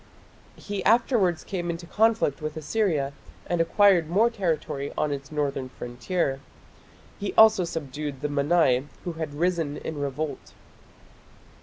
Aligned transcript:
He 0.55 0.83
afterwards 0.83 1.43
came 1.43 1.69
into 1.69 1.85
conflict 1.85 2.41
with 2.41 2.57
Assyria, 2.57 3.13
and 3.45 3.61
acquired 3.61 4.09
more 4.09 4.31
territory 4.31 4.91
on 4.97 5.11
its 5.11 5.31
northern 5.31 5.69
frontier. 5.69 6.39
He 7.19 7.35
also 7.35 7.65
subdued 7.65 8.21
the 8.21 8.27
Mannai, 8.27 8.87
who 9.03 9.13
had 9.13 9.35
risen 9.35 9.77
in 9.77 9.99
revolt. 9.99 10.55